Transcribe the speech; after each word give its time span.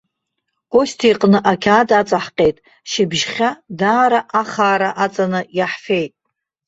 Костиа 0.73 1.09
иҟны 1.11 1.39
ақьаад 1.51 1.89
аҵаҳҟьеит, 1.99 2.57
шьыбжьхьа 2.89 3.49
даара 3.79 4.19
ахаара 4.41 4.89
аҵаны 5.03 5.41
иаҳфеит. 5.57 6.13